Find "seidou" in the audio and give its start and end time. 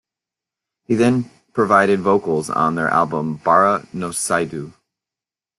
4.09-4.73